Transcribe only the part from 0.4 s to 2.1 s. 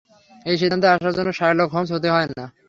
এই সিদ্ধান্তে আসার জন্যে শার্লক হোমস হতে